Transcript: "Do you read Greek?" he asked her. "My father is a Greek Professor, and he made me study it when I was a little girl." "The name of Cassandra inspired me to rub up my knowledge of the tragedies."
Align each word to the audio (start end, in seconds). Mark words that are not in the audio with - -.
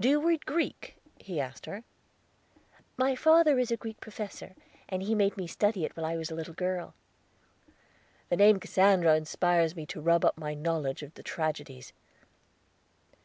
"Do 0.00 0.08
you 0.08 0.24
read 0.24 0.46
Greek?" 0.46 0.96
he 1.18 1.40
asked 1.40 1.66
her. 1.66 1.82
"My 2.96 3.16
father 3.16 3.58
is 3.58 3.72
a 3.72 3.76
Greek 3.76 3.98
Professor, 3.98 4.54
and 4.88 5.02
he 5.02 5.12
made 5.12 5.36
me 5.36 5.48
study 5.48 5.84
it 5.84 5.96
when 5.96 6.04
I 6.04 6.16
was 6.16 6.30
a 6.30 6.36
little 6.36 6.54
girl." 6.54 6.94
"The 8.28 8.36
name 8.36 8.54
of 8.54 8.60
Cassandra 8.62 9.16
inspired 9.16 9.74
me 9.74 9.84
to 9.86 10.00
rub 10.00 10.24
up 10.24 10.38
my 10.38 10.54
knowledge 10.54 11.02
of 11.02 11.14
the 11.14 11.22
tragedies." 11.24 11.92